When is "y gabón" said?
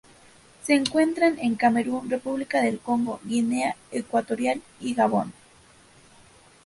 4.79-5.31